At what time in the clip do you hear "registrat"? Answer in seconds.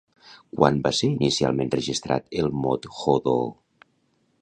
1.77-2.35